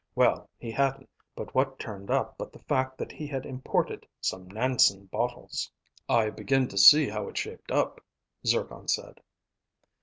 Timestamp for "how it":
7.07-7.37